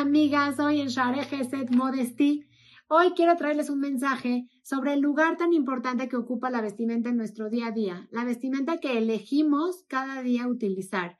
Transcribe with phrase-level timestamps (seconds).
[0.00, 2.46] Amigas, hoy en Share Geset Modesty.
[2.86, 7.16] Hoy quiero traerles un mensaje sobre el lugar tan importante que ocupa la vestimenta en
[7.16, 11.18] nuestro día a día, la vestimenta que elegimos cada día utilizar.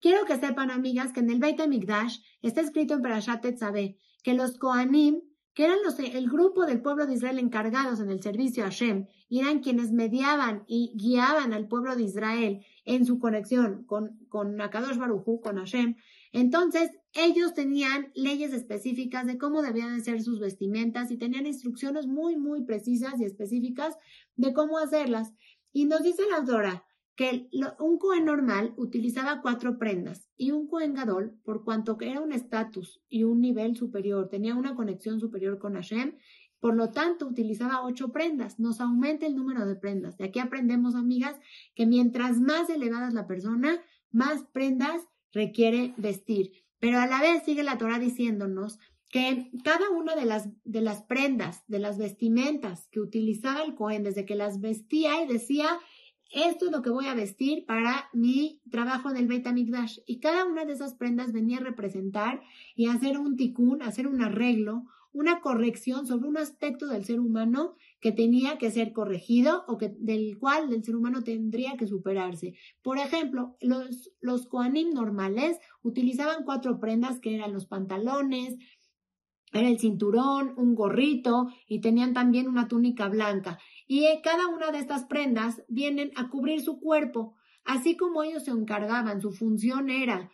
[0.00, 4.34] Quiero que sepan, amigas, que en el Beit HaMikdash está escrito en Parashat Tetzaveh que
[4.34, 5.22] los Kohanim,
[5.52, 9.06] que eran los, el grupo del pueblo de Israel encargados en el servicio a Hashem,
[9.28, 14.98] eran quienes mediaban y guiaban al pueblo de Israel en su conexión con, con Akadosh
[14.98, 15.96] Baruchu, con Hashem,
[16.32, 22.06] entonces, ellos tenían leyes específicas de cómo debían de ser sus vestimentas y tenían instrucciones
[22.06, 23.96] muy, muy precisas y específicas
[24.36, 25.32] de cómo hacerlas.
[25.72, 26.84] Y nos dice la autora
[27.16, 32.20] que un Cohen normal utilizaba cuatro prendas y un Cohen Gadol, por cuanto que era
[32.20, 36.16] un estatus y un nivel superior, tenía una conexión superior con Hashem,
[36.60, 38.58] por lo tanto utilizaba ocho prendas.
[38.60, 40.16] Nos aumenta el número de prendas.
[40.16, 41.38] De aquí aprendemos, amigas,
[41.74, 45.02] que mientras más elevada es la persona, más prendas
[45.32, 46.52] requiere vestir.
[46.80, 48.78] Pero a la vez sigue la Torah diciéndonos
[49.10, 54.02] que cada una de las, de las prendas, de las vestimentas que utilizaba el Cohen
[54.02, 55.68] desde que las vestía y decía,
[56.32, 59.98] esto es lo que voy a vestir para mi trabajo del Beit HaMikdash.
[60.06, 62.40] Y cada una de esas prendas venía a representar
[62.76, 67.74] y hacer un tikkun, hacer un arreglo, una corrección sobre un aspecto del ser humano
[68.00, 72.54] que tenía que ser corregido o que, del cual el ser humano tendría que superarse.
[72.82, 74.48] Por ejemplo, los, los
[74.94, 78.56] normales utilizaban cuatro prendas que eran los pantalones,
[79.52, 83.58] era el cinturón, un gorrito y tenían también una túnica blanca.
[83.88, 88.52] Y cada una de estas prendas vienen a cubrir su cuerpo, así como ellos se
[88.52, 90.30] encargaban, su función era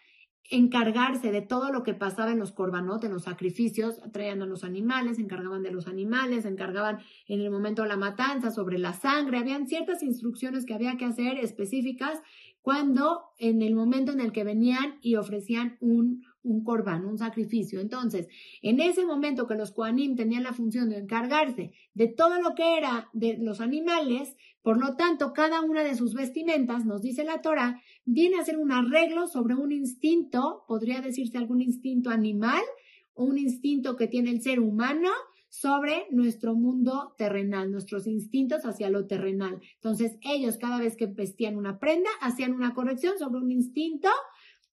[0.51, 4.65] encargarse de todo lo que pasaba en los corbanot, en los sacrificios, traían a los
[4.65, 8.79] animales, se encargaban de los animales, se encargaban en el momento de la matanza, sobre
[8.79, 12.21] la sangre, habían ciertas instrucciones que había que hacer específicas
[12.67, 17.79] cuando en el momento en el que venían y ofrecían un, un corbán, un sacrificio.
[17.79, 18.27] Entonces,
[18.61, 22.77] en ese momento que los Koanim tenían la función de encargarse de todo lo que
[22.77, 27.41] era de los animales, por lo tanto, cada una de sus vestimentas, nos dice la
[27.41, 32.65] Torah, viene a ser un arreglo sobre un instinto, podría decirse algún instinto animal,
[33.15, 35.11] o un instinto que tiene el ser humano
[35.61, 39.59] sobre nuestro mundo terrenal, nuestros instintos hacia lo terrenal.
[39.77, 44.11] Entonces, ellos cada vez que vestían una prenda, hacían una corrección sobre un instinto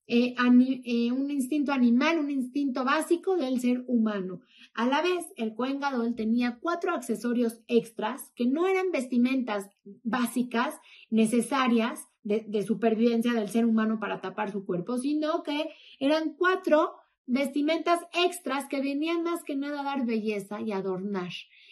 [0.06, 0.36] eh,
[0.84, 4.42] eh, un instinto animal, un instinto básico del ser humano.
[4.74, 9.70] A la vez, el Cohen Gadol tenía cuatro accesorios extras que no eran vestimentas
[10.04, 10.76] básicas
[11.10, 15.70] necesarias de, de supervivencia del ser humano para tapar su cuerpo, sino que
[16.00, 16.92] eran cuatro
[17.26, 21.32] vestimentas extras que venían más que nada a dar belleza y adornar.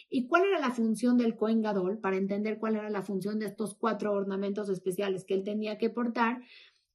[0.10, 2.00] ¿Y cuál era la función del Cohen Gadol?
[2.00, 5.90] Para entender cuál era la función de estos cuatro ornamentos especiales que él tenía que
[5.90, 6.42] portar,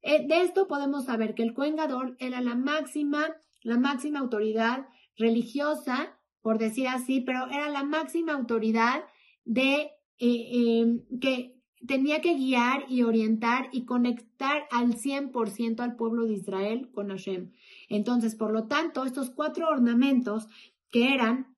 [0.02, 1.76] eh, de esto podemos saber que el Cohen
[2.18, 3.26] era la máxima,
[3.62, 9.02] la máxima autoridad religiosa, por decir así, pero era la máxima autoridad
[9.44, 11.56] de eh, em, que
[11.86, 17.52] tenía que guiar y orientar y conectar al 100% al pueblo de Israel con Hashem.
[17.88, 20.48] Entonces, por lo tanto, estos cuatro ornamentos
[20.90, 21.56] que eran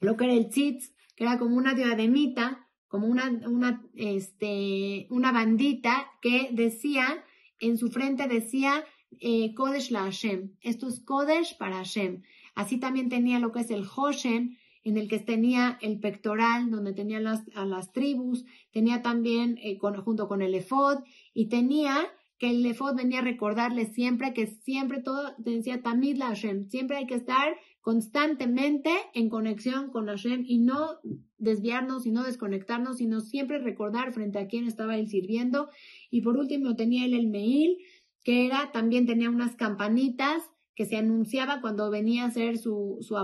[0.00, 5.32] lo que era el tzitz, que era como una diademita, como una, una, este, una
[5.32, 7.24] bandita que decía
[7.62, 8.84] en su frente decía
[9.20, 10.56] eh, Kodesh la Hashem.
[10.60, 12.22] Esto es Kodesh para Hashem.
[12.54, 16.92] Así también tenía lo que es el Hoshen, en el que tenía el pectoral, donde
[16.92, 22.08] tenía las, a las tribus, tenía también eh, junto con el efod, y tenía
[22.42, 26.96] que el efod venía a recordarle siempre que siempre todo decía Tamid la Hashem, siempre
[26.96, 30.98] hay que estar constantemente en conexión con Hashem y no
[31.38, 35.68] desviarnos y no desconectarnos, sino siempre recordar frente a quién estaba él sirviendo.
[36.10, 37.76] Y por último tenía él el Meil,
[38.24, 40.42] que era, también tenía unas campanitas
[40.74, 43.16] que se anunciaba cuando venía a hacer su, su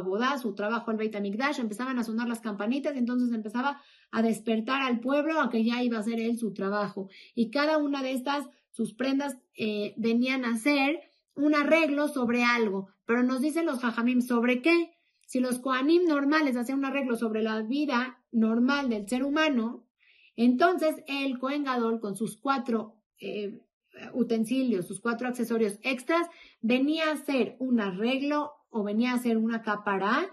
[0.42, 3.80] su trabajo al Beit HaMikdash, empezaban a sonar las campanitas y entonces empezaba
[4.12, 7.08] a despertar al pueblo a que ya iba a hacer él su trabajo.
[7.34, 8.46] Y cada una de estas,
[8.78, 11.00] sus prendas, eh, venían a ser
[11.34, 12.90] un arreglo sobre algo.
[13.06, 14.92] Pero nos dicen los jajamim, ¿sobre qué?
[15.26, 19.84] Si los koanim normales hacían un arreglo sobre la vida normal del ser humano,
[20.36, 23.60] entonces el Kohen Gadol con sus cuatro eh,
[24.14, 26.28] utensilios, sus cuatro accesorios extras,
[26.60, 30.30] venía a hacer un arreglo o venía a hacer una capará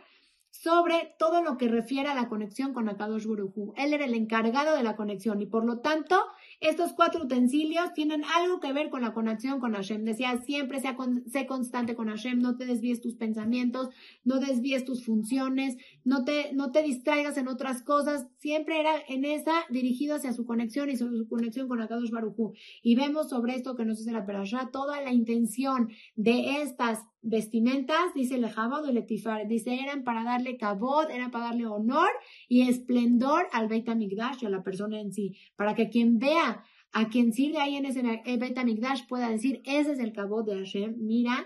[0.62, 3.74] sobre todo lo que refiere a la conexión con Akadosh Buruhu.
[3.76, 6.18] Él era el encargado de la conexión y por lo tanto
[6.62, 10.06] estos cuatro utensilios tienen algo que ver con la conexión con Hashem.
[10.06, 10.96] Decía, siempre sea
[11.28, 13.90] sé constante con Hashem, no te desvíes tus pensamientos,
[14.24, 18.28] no desvíes tus funciones, no te, no te distraigas en otras cosas.
[18.38, 22.54] Siempre era en esa dirigido hacia su conexión y su conexión con Akadosh Baruchu.
[22.82, 28.14] Y vemos sobre esto que nos dice la Perashá, toda la intención de estas vestimentas,
[28.14, 32.10] dice el Jabod el Etifar, dice eran para darle cabot, eran para darle honor
[32.48, 37.10] y esplendor al Beit HaMikdash a la persona en sí, para que quien vea a
[37.10, 40.96] quien sirve ahí en ese Beit HaMikdash pueda decir, ese es el cabot de Hashem,
[40.98, 41.46] mira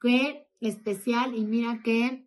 [0.00, 2.26] qué especial y mira qué,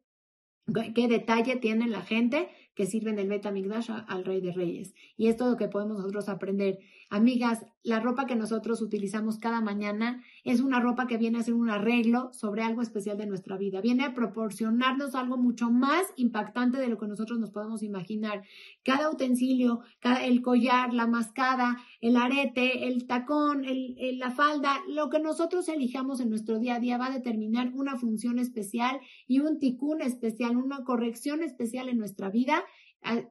[0.96, 4.94] qué detalle tiene la gente que sirven del Betamigdash al Rey de Reyes.
[5.18, 6.80] Y es todo lo que podemos nosotros aprender.
[7.14, 11.56] Amigas, la ropa que nosotros utilizamos cada mañana es una ropa que viene a ser
[11.56, 13.82] un arreglo sobre algo especial de nuestra vida.
[13.82, 18.44] Viene a proporcionarnos algo mucho más impactante de lo que nosotros nos podemos imaginar.
[18.84, 19.82] Cada utensilio,
[20.22, 26.30] el collar, la mascada, el arete, el tacón, la falda, lo que nosotros elijamos en
[26.30, 30.86] nuestro día a día va a determinar una función especial y un ticún especial, una
[30.86, 32.64] corrección especial en nuestra vida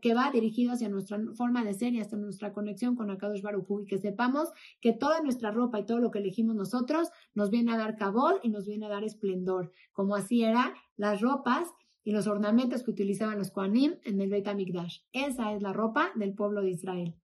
[0.00, 3.82] que va dirigido hacia nuestra forma de ser y hasta nuestra conexión con Akadosh Baruj
[3.82, 4.50] y que sepamos
[4.81, 8.40] que toda nuestra ropa y todo lo que elegimos nosotros nos viene a dar cabot
[8.43, 11.69] y nos viene a dar esplendor, como así eran las ropas
[12.02, 15.00] y los ornamentos que utilizaban los Kohanim en el Beit HaMikdash.
[15.12, 17.14] Esa es la ropa del pueblo de Israel.